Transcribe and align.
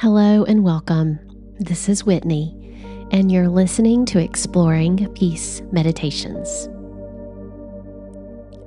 Hello 0.00 0.44
and 0.44 0.64
welcome. 0.64 1.18
This 1.58 1.86
is 1.86 2.06
Whitney, 2.06 2.56
and 3.10 3.30
you're 3.30 3.50
listening 3.50 4.06
to 4.06 4.18
Exploring 4.18 5.12
Peace 5.12 5.60
Meditations. 5.72 6.70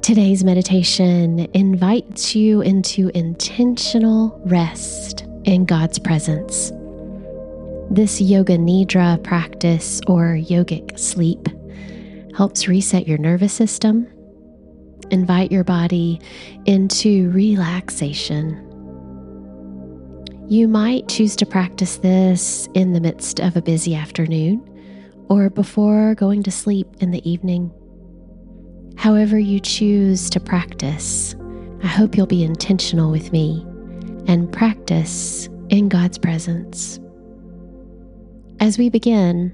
Today's 0.03 0.43
meditation 0.43 1.39
invites 1.55 2.35
you 2.35 2.61
into 2.61 3.09
intentional 3.15 4.39
rest 4.45 5.21
in 5.45 5.65
God's 5.65 5.97
presence. 5.97 6.71
This 7.89 8.21
Yoga 8.21 8.59
Nidra 8.59 9.23
practice 9.23 10.01
or 10.05 10.35
yogic 10.35 10.99
sleep 10.99 11.47
helps 12.37 12.67
reset 12.67 13.07
your 13.07 13.17
nervous 13.17 13.53
system, 13.53 14.05
invite 15.09 15.51
your 15.51 15.63
body 15.63 16.21
into 16.67 17.31
relaxation 17.31 18.69
you 20.47 20.67
might 20.67 21.07
choose 21.07 21.35
to 21.37 21.45
practice 21.45 21.97
this 21.97 22.67
in 22.73 22.93
the 22.93 22.99
midst 22.99 23.39
of 23.39 23.55
a 23.55 23.61
busy 23.61 23.95
afternoon 23.95 24.61
or 25.29 25.49
before 25.49 26.15
going 26.15 26.43
to 26.43 26.51
sleep 26.51 26.87
in 26.99 27.11
the 27.11 27.27
evening. 27.29 27.71
However, 28.97 29.39
you 29.39 29.59
choose 29.59 30.29
to 30.31 30.39
practice, 30.39 31.35
I 31.81 31.87
hope 31.87 32.15
you'll 32.15 32.27
be 32.27 32.43
intentional 32.43 33.09
with 33.09 33.31
me 33.31 33.65
and 34.27 34.51
practice 34.51 35.47
in 35.69 35.89
God's 35.89 36.17
presence. 36.17 36.99
As 38.59 38.77
we 38.77 38.89
begin, 38.89 39.51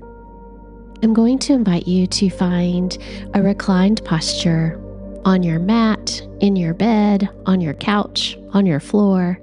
I'm 1.02 1.14
going 1.14 1.40
to 1.40 1.54
invite 1.54 1.88
you 1.88 2.08
to 2.08 2.30
find 2.30 2.98
a 3.34 3.42
reclined 3.42 4.04
posture 4.06 4.82
on 5.24 5.44
your 5.44 5.60
mat, 5.60 6.22
in 6.40 6.56
your 6.56 6.74
bed, 6.74 7.30
on 7.46 7.62
your 7.62 7.74
couch, 7.76 8.38
on 8.54 8.66
your 8.66 8.80
floor 8.80 9.40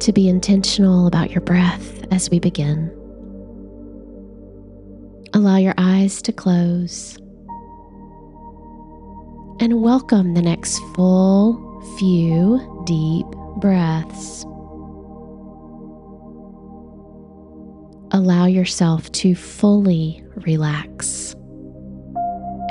To 0.02 0.12
be 0.12 0.28
intentional 0.28 1.06
about 1.06 1.30
your 1.30 1.42
breath 1.42 2.02
as 2.10 2.28
we 2.28 2.40
begin. 2.40 2.90
Allow 5.32 5.58
your 5.58 5.74
eyes 5.78 6.20
to 6.22 6.32
close 6.32 7.16
and 9.60 9.80
welcome 9.80 10.34
the 10.34 10.42
next 10.42 10.80
full 10.96 11.54
few 12.00 12.82
deep 12.84 13.26
breaths. 13.60 14.42
Allow 18.10 18.46
yourself 18.46 19.12
to 19.12 19.36
fully 19.36 20.24
relax 20.34 21.36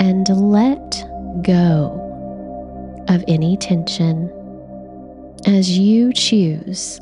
and 0.00 0.28
let 0.28 1.02
go 1.42 1.98
of 3.08 3.24
any 3.26 3.56
tension 3.56 4.30
as 5.46 5.78
you 5.78 6.12
choose 6.12 7.00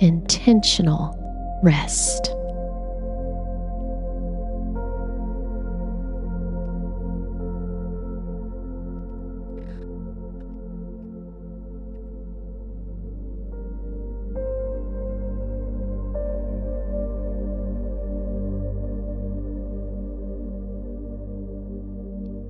intentional 0.00 1.16
rest. 1.62 2.34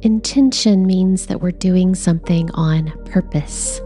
Intention 0.02 0.86
means 0.86 1.26
that 1.26 1.42
we're 1.42 1.50
doing 1.50 1.94
something 1.94 2.50
on 2.52 2.90
purpose. 3.04 3.82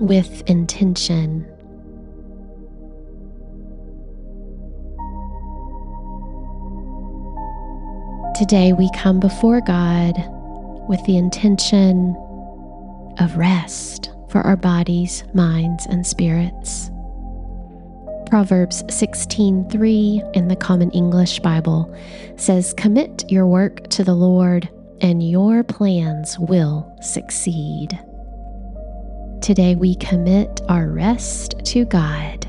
With 0.00 0.42
intention. 0.48 1.44
Today 8.36 8.72
we 8.72 8.88
come 8.94 9.18
before 9.18 9.60
God 9.60 10.14
with 10.88 11.04
the 11.04 11.16
intention 11.16 12.14
of 13.18 13.36
rest 13.36 14.10
for 14.28 14.40
our 14.42 14.56
bodies, 14.56 15.24
minds, 15.34 15.84
and 15.86 16.06
spirits. 16.06 16.92
Proverbs 18.26 18.84
16:3 18.88 20.22
in 20.32 20.46
the 20.46 20.56
Common 20.56 20.90
English 20.92 21.40
Bible 21.40 21.92
says, 22.36 22.72
"Commit 22.74 23.24
your 23.28 23.48
work 23.48 23.88
to 23.88 24.04
the 24.04 24.14
Lord, 24.14 24.68
and 25.00 25.28
your 25.28 25.64
plans 25.64 26.38
will 26.38 26.86
succeed." 27.00 27.98
Today 29.48 29.76
we 29.76 29.94
commit 29.94 30.60
our 30.68 30.90
rest 30.90 31.54
to 31.64 31.86
God. 31.86 32.44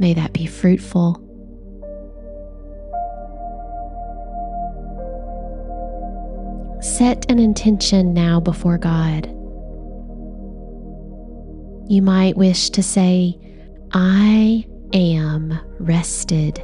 May 0.00 0.14
that 0.14 0.32
be 0.32 0.46
fruitful. 0.46 1.12
Set 6.82 7.30
an 7.30 7.38
intention 7.38 8.12
now 8.12 8.40
before 8.40 8.78
God 8.78 9.32
you 11.86 12.02
might 12.02 12.36
wish 12.36 12.70
to 12.70 12.82
say, 12.82 13.38
I 13.92 14.66
am 14.92 15.56
rested. 15.78 16.60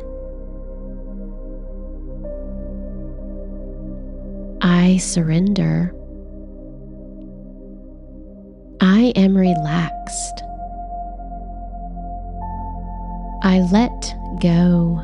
I 4.61 4.97
surrender. 4.97 5.95
I 8.81 9.13
am 9.17 9.37
relaxed. 9.37 10.43
I 13.43 13.61
let 13.73 14.15
go. 14.41 15.01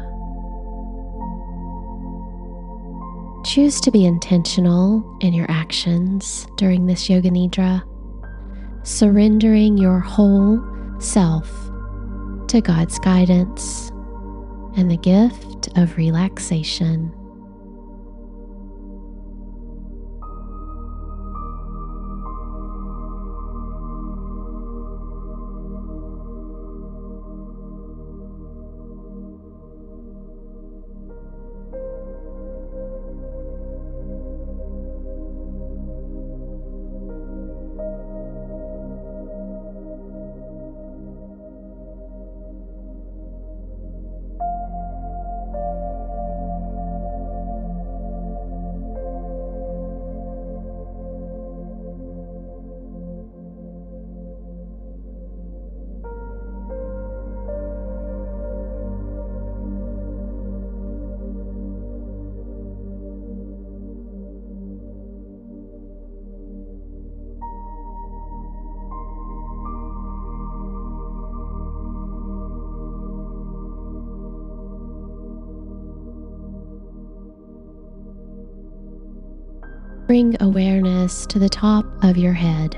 Choose 3.44 3.81
to 3.81 3.90
be 3.90 4.05
intentional 4.05 5.19
in 5.20 5.32
your 5.32 5.50
actions 5.50 6.46
during 6.56 6.87
this 6.87 7.08
Yoga 7.08 7.31
Nidra 7.31 7.82
surrendering 8.82 9.76
your 9.76 10.00
whole 10.00 10.62
self 10.99 11.49
to 12.49 12.61
God's 12.61 12.99
guidance 12.99 13.90
and 14.76 14.90
the 14.90 14.96
gift 14.96 15.69
of 15.76 15.96
relaxation. 15.96 17.14
Bring 80.10 80.36
awareness 80.40 81.24
to 81.24 81.38
the 81.38 81.48
top 81.48 81.84
of 82.02 82.16
your 82.16 82.32
head. 82.32 82.74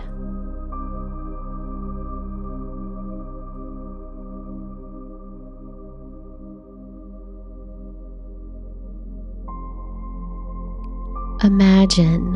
Imagine 11.42 12.34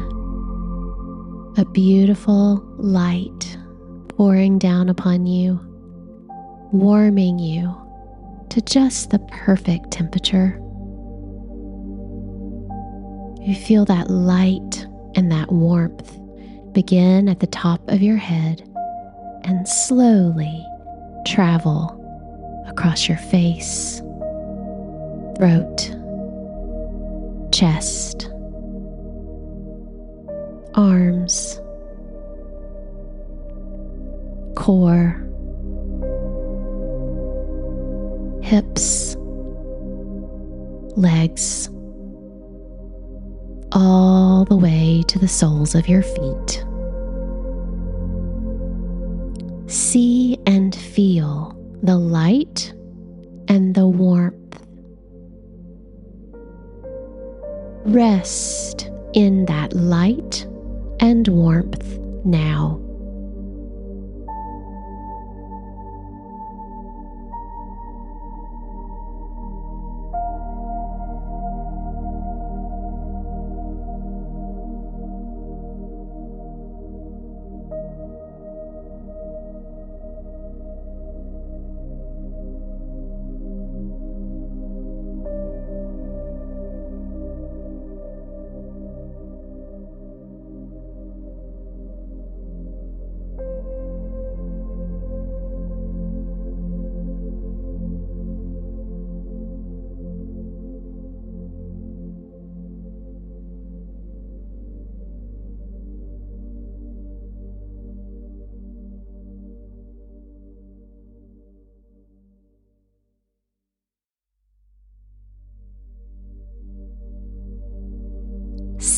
a 1.58 1.66
beautiful 1.74 2.64
light 2.78 3.58
pouring 4.08 4.58
down 4.58 4.88
upon 4.88 5.26
you, 5.26 5.60
warming 6.72 7.38
you 7.38 7.76
to 8.48 8.62
just 8.62 9.10
the 9.10 9.18
perfect 9.30 9.90
temperature. 9.90 10.58
You 13.46 13.54
feel 13.54 13.84
that 13.84 14.10
light 14.10 14.85
and 15.16 15.32
that 15.32 15.50
warmth 15.50 16.18
begin 16.72 17.28
at 17.28 17.40
the 17.40 17.46
top 17.46 17.80
of 17.88 18.02
your 18.02 18.18
head 18.18 18.62
and 19.44 19.66
slowly 19.66 20.64
travel 21.26 21.94
across 22.68 23.08
your 23.08 23.16
face, 23.16 24.02
throat, 25.38 25.90
chest, 27.50 28.30
arms, 30.74 31.60
core, 34.54 35.22
hips, 38.42 39.16
legs, 40.96 41.70
all 43.76 44.46
the 44.46 44.56
way 44.56 45.04
to 45.06 45.18
the 45.18 45.28
soles 45.28 45.74
of 45.74 45.86
your 45.86 46.02
feet. 46.02 46.64
See 49.70 50.38
and 50.46 50.74
feel 50.74 51.54
the 51.82 51.98
light 51.98 52.72
and 53.48 53.74
the 53.74 53.86
warmth. 53.86 54.34
Rest 57.84 58.90
in 59.12 59.44
that 59.44 59.74
light 59.74 60.46
and 60.98 61.28
warmth 61.28 61.98
now. 62.24 62.80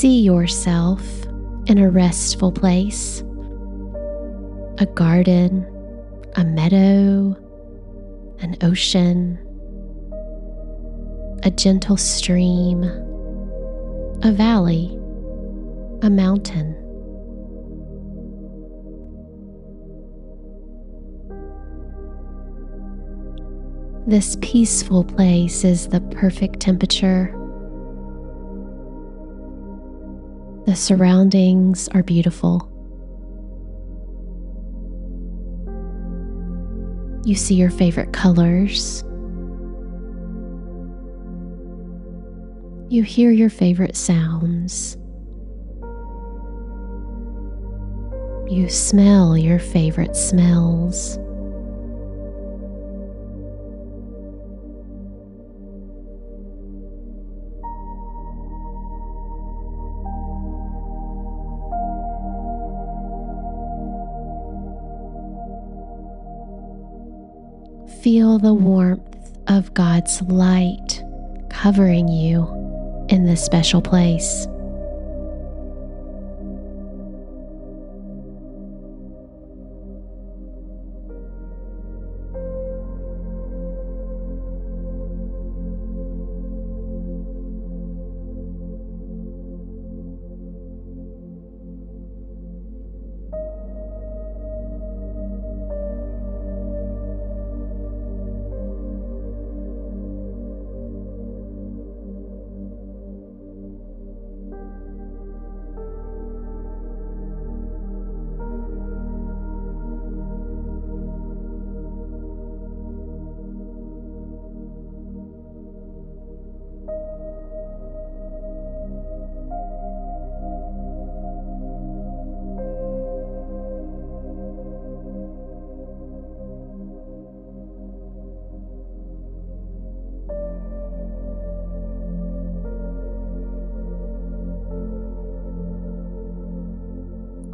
See 0.01 0.21
yourself 0.21 1.03
in 1.67 1.79
a 1.79 1.91
restful 1.91 2.53
place, 2.53 3.25
a 4.79 4.87
garden, 4.87 5.67
a 6.37 6.45
meadow, 6.45 7.37
an 8.39 8.57
ocean, 8.63 9.41
a 11.43 11.51
gentle 11.51 11.97
stream, 11.97 12.85
a 14.23 14.31
valley, 14.31 14.97
a 16.03 16.11
mountain. 16.11 16.77
This 24.07 24.37
peaceful 24.41 25.03
place 25.03 25.65
is 25.65 25.89
the 25.89 26.01
perfect 26.01 26.61
temperature 26.61 27.35
The 30.69 30.77
surroundings 30.77 31.89
are 31.95 32.03
beautiful. 32.03 32.71
You 37.25 37.35
see 37.35 37.55
your 37.55 37.71
favorite 37.71 38.13
colors. 38.13 39.03
You 42.91 43.03
hear 43.03 43.31
your 43.31 43.49
favorite 43.49 43.97
sounds. 43.97 44.99
You 48.53 48.69
smell 48.69 49.39
your 49.39 49.61
favorite 49.61 50.17
smells. 50.17 51.19
Feel 68.09 68.39
the 68.39 68.55
warmth 68.55 69.29
of 69.49 69.75
God's 69.75 70.23
light 70.23 71.05
covering 71.51 72.09
you 72.09 72.47
in 73.11 73.27
this 73.27 73.45
special 73.45 73.83
place. 73.83 74.47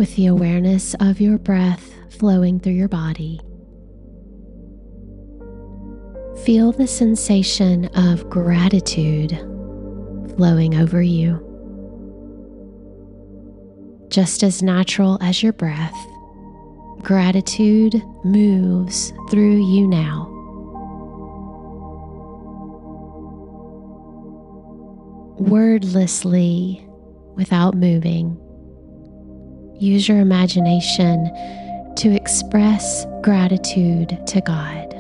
With 0.04 0.16
the 0.16 0.26
awareness 0.26 0.94
of 1.00 1.18
your 1.18 1.38
breath 1.38 1.90
flowing 2.10 2.60
through 2.60 2.74
your 2.74 2.88
body. 2.88 3.40
Feel 6.44 6.72
the 6.72 6.86
sensation 6.86 7.86
of 7.96 8.28
gratitude 8.28 9.30
flowing 10.36 10.74
over 10.74 11.00
you. 11.00 11.40
Just 14.08 14.42
as 14.42 14.62
natural 14.62 15.16
as 15.22 15.42
your 15.42 15.54
breath, 15.54 15.96
gratitude 17.00 17.94
moves 18.24 19.10
through 19.30 19.66
you 19.72 19.86
now. 19.88 20.28
Wordlessly 25.38 26.86
without 27.36 27.74
moving. 27.74 28.38
Use 29.78 30.08
your 30.08 30.18
imagination 30.18 31.30
to 31.96 32.14
express 32.14 33.06
gratitude 33.22 34.18
to 34.26 34.40
God, 34.40 34.90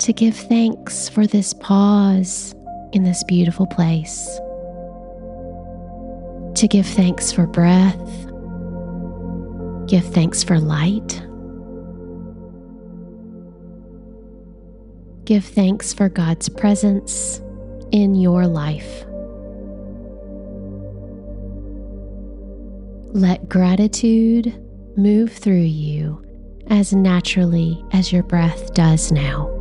to 0.00 0.12
give 0.12 0.36
thanks 0.36 1.08
for 1.08 1.26
this 1.26 1.54
pause 1.54 2.54
in 2.92 3.04
this 3.04 3.22
beautiful 3.24 3.66
place, 3.66 4.26
to 6.54 6.66
give 6.68 6.86
thanks 6.86 7.32
for 7.32 7.46
breath, 7.46 8.26
give 9.88 10.04
thanks 10.12 10.42
for 10.42 10.58
light. 10.58 11.22
Give 15.24 15.44
thanks 15.44 15.92
for 15.92 16.08
God's 16.08 16.48
presence 16.48 17.42
in 17.92 18.14
your 18.14 18.46
life. 18.46 19.04
Let 23.12 23.48
gratitude 23.48 24.54
move 24.96 25.32
through 25.32 25.56
you 25.60 26.22
as 26.68 26.92
naturally 26.92 27.82
as 27.92 28.12
your 28.12 28.22
breath 28.22 28.74
does 28.74 29.10
now. 29.10 29.57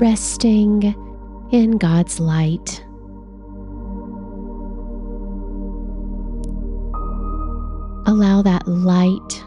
Resting 0.00 0.82
in 1.52 1.76
God's 1.76 2.18
light. 2.18 2.82
Allow 8.06 8.40
that 8.42 8.66
light 8.66 9.44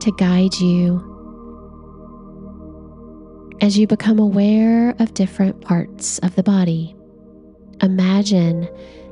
to 0.00 0.10
guide 0.16 0.54
you 0.54 1.06
as 3.60 3.78
you 3.78 3.86
become 3.86 4.18
aware 4.18 4.94
of 4.98 5.12
different 5.12 5.60
parts 5.60 6.18
of 6.20 6.34
the 6.34 6.42
body. 6.42 6.96
Imagine 7.82 8.68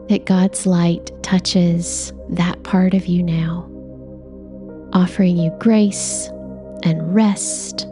that 0.09 0.25
God's 0.25 0.65
light 0.65 1.11
touches 1.23 2.15
that 2.31 2.63
part 2.63 2.95
of 2.95 3.07
you 3.07 3.23
now, 3.23 3.69
offering 4.95 5.37
you 5.37 5.51
grace 5.59 6.29
and 6.83 7.15
rest 7.15 7.87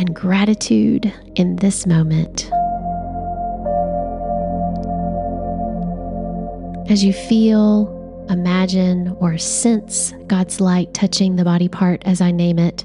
and 0.00 0.16
gratitude 0.16 1.12
in 1.34 1.56
this 1.56 1.86
moment. 1.86 2.50
As 6.90 7.04
you 7.04 7.12
feel, 7.12 8.26
imagine, 8.30 9.14
or 9.20 9.36
sense 9.36 10.14
God's 10.26 10.58
light 10.58 10.94
touching 10.94 11.36
the 11.36 11.44
body 11.44 11.68
part 11.68 12.02
as 12.06 12.22
I 12.22 12.30
name 12.30 12.58
it, 12.58 12.82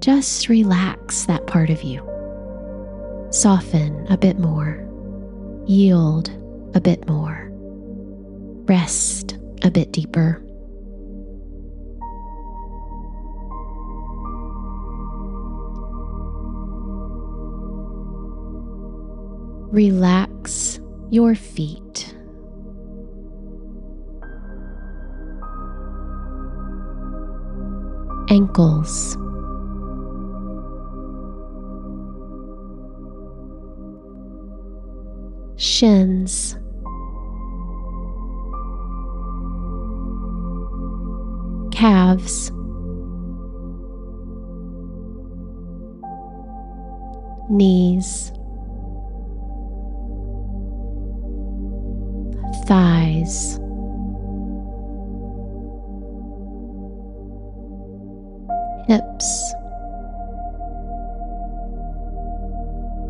just 0.00 0.48
relax 0.48 1.26
that 1.26 1.46
part 1.46 1.68
of 1.68 1.82
you. 1.82 2.00
Soften 3.30 4.06
a 4.08 4.16
bit 4.16 4.38
more. 4.38 4.82
Yield 5.66 6.30
a 6.74 6.80
bit 6.80 7.06
more. 7.06 7.50
Rest 8.64 9.36
a 9.62 9.70
bit 9.70 9.92
deeper. 9.92 10.42
Relax 19.70 20.80
your 21.10 21.34
feet. 21.34 22.14
Ankles. 28.30 29.16
Shins. 35.56 36.56
Calves. 41.72 42.52
Knees. 47.50 48.32
Thighs. 52.68 53.58
Hips, 58.86 59.54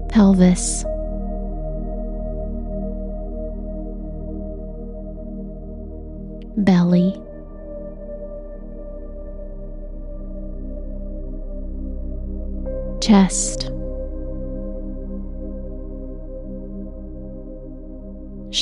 pelvis, 0.09 0.85
belly, 6.57 7.21
chest. 13.01 13.71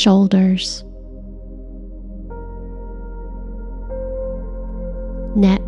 Shoulders, 0.06 0.84
neck, 5.34 5.60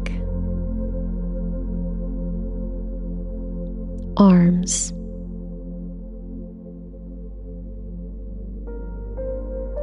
arms, 4.17 4.93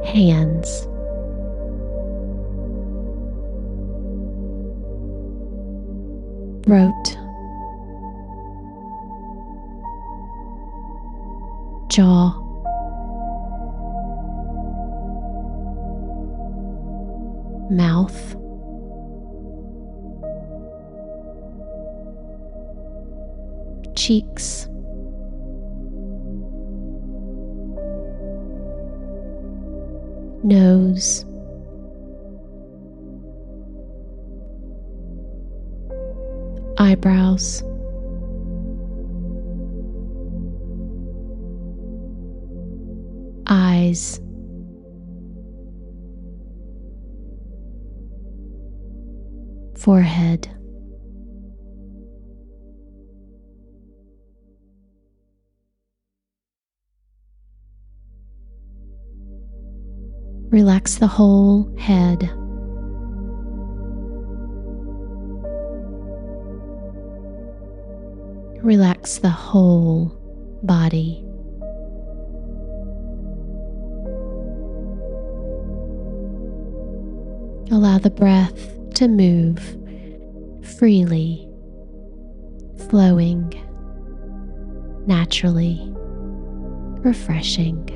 hands. 0.06 0.88
throat, 6.64 7.18
jaw, 11.88 12.45
mouth, 17.76 18.34
cheeks, 23.94 24.68
nose, 30.42 31.24
eyebrows. 36.78 37.62
Eyes. 43.48 44.20
Forehead. 49.86 50.50
Relax 60.50 60.96
the 60.96 61.06
whole 61.06 61.72
head. 61.78 62.28
Relax 68.64 69.18
the 69.18 69.30
whole 69.30 70.08
body. 70.64 71.22
Allow 77.70 77.98
the 77.98 78.10
breath 78.10 78.75
to 78.96 79.08
move 79.08 79.58
freely, 80.78 81.46
flowing, 82.88 83.52
naturally, 85.06 85.78
refreshing, 87.04 87.86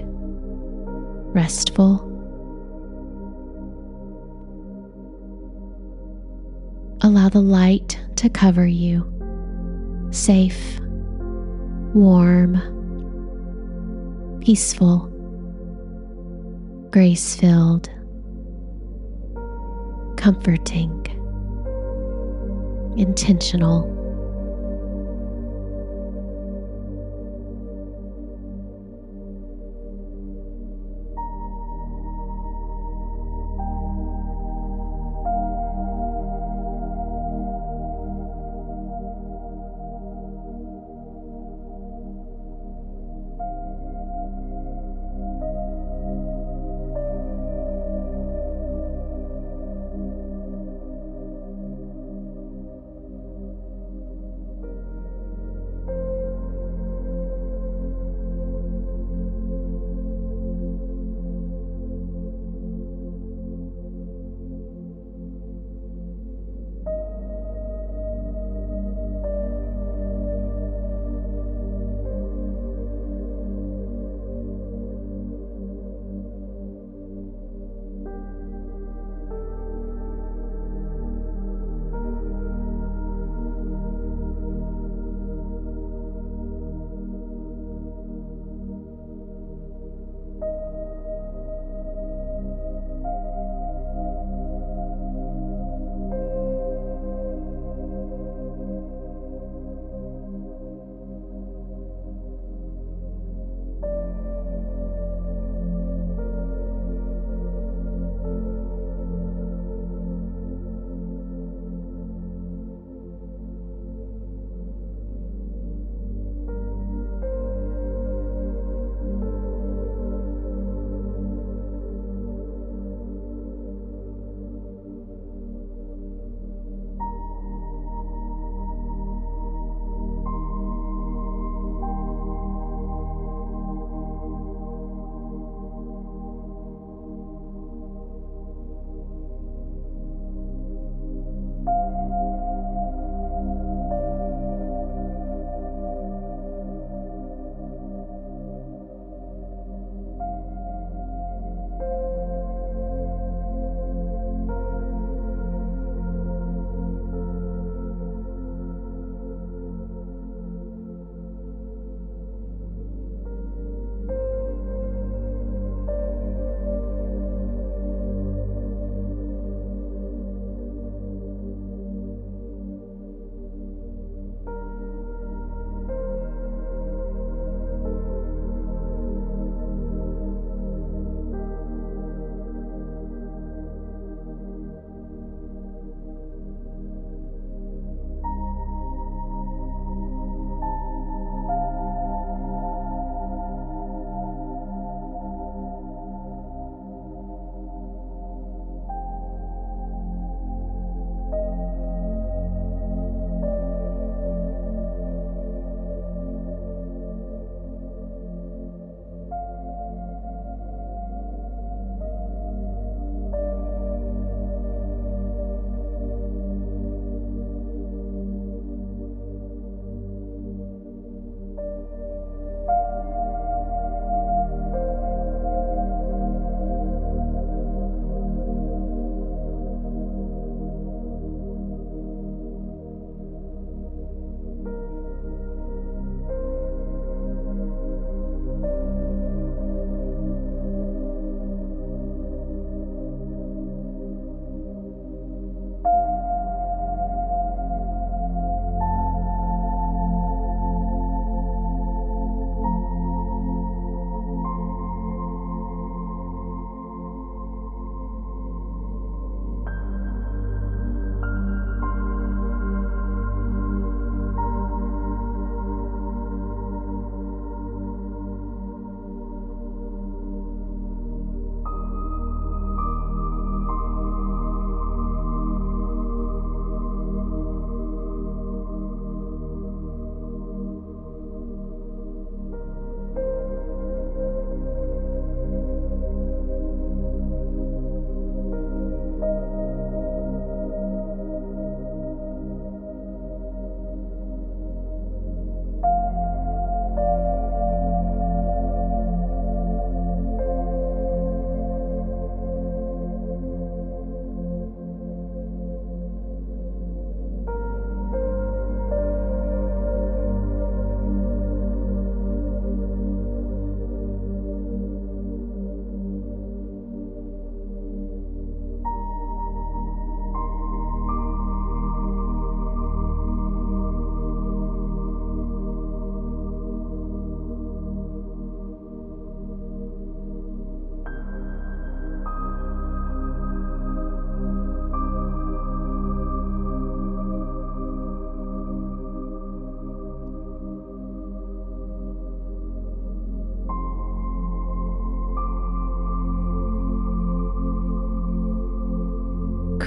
restful. 1.32 2.06
Allow 7.00 7.30
the 7.30 7.40
light 7.40 7.98
to 8.16 8.28
cover 8.28 8.66
you, 8.66 9.10
safe, 10.10 10.80
warm, 11.94 12.60
peaceful, 14.42 15.08
grace 16.90 17.34
filled 17.34 17.88
comforting, 20.20 21.06
intentional. 22.98 23.99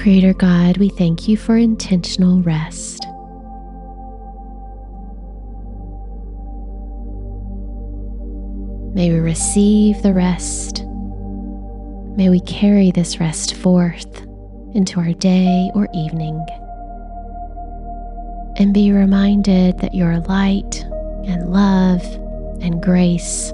Creator 0.03 0.33
God, 0.33 0.77
we 0.79 0.89
thank 0.89 1.29
you 1.29 1.37
for 1.37 1.55
intentional 1.55 2.41
rest. 2.41 3.05
May 8.93 9.13
we 9.13 9.19
receive 9.19 10.01
the 10.01 10.11
rest. 10.13 10.83
May 12.17 12.27
we 12.27 12.41
carry 12.41 12.91
this 12.91 13.21
rest 13.21 13.55
forth 13.55 14.23
into 14.75 14.99
our 14.99 15.13
day 15.13 15.71
or 15.73 15.87
evening. 15.93 16.45
And 18.57 18.73
be 18.73 18.91
reminded 18.91 19.79
that 19.79 19.95
your 19.95 20.19
light 20.19 20.83
and 21.23 21.49
love 21.49 22.03
and 22.61 22.83
grace 22.83 23.53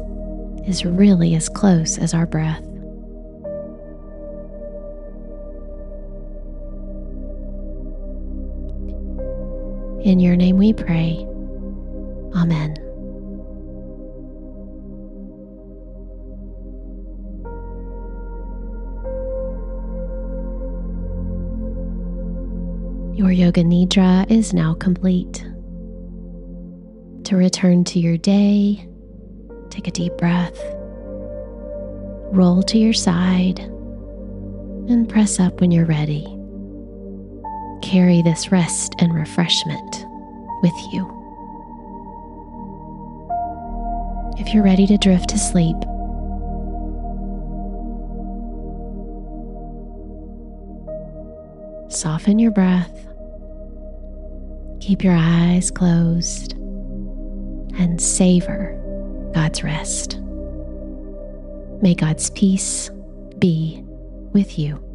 is 0.66 0.84
really 0.84 1.36
as 1.36 1.48
close 1.48 2.00
as 2.00 2.16
our 2.16 2.26
breath. 2.26 2.69
In 10.02 10.20
your 10.20 10.38
name 10.38 10.58
we 10.58 10.72
pray. 10.72 11.26
Amen. 12.34 12.76
Your 23.14 23.32
Yoga 23.34 23.64
Nidra 23.64 24.30
is 24.32 24.54
now 24.54 24.74
complete. 24.74 25.46
To 27.26 27.36
return 27.36 27.84
to 27.84 28.00
your 28.00 28.16
day, 28.16 28.88
take 29.70 29.90
a 29.90 29.92
deep 29.92 30.16
breath, 30.18 30.58
roll 32.32 32.64
to 32.64 32.78
your 32.78 32.94
side, 32.94 33.60
and 33.60 35.10
press 35.10 35.42
up 35.42 35.60
when 35.60 35.72
you're 35.72 35.86
ready. 35.86 36.39
Carry 37.90 38.22
this 38.22 38.52
rest 38.52 38.94
and 39.00 39.12
refreshment 39.16 40.06
with 40.62 40.76
you. 40.94 41.10
If 44.38 44.54
you're 44.54 44.64
ready 44.64 44.86
to 44.86 44.96
drift 45.00 45.30
to 45.30 45.40
sleep, 45.40 45.76
soften 51.90 52.38
your 52.38 52.52
breath, 52.52 53.08
keep 54.80 55.04
your 55.04 55.16
eyes 55.18 55.72
closed, 55.72 56.54
and 57.80 58.00
savor 58.00 58.80
God's 59.34 59.64
rest. 59.64 60.20
May 61.82 61.96
God's 61.96 62.30
peace 62.30 62.92
be 63.40 63.84
with 64.32 64.60
you. 64.60 64.89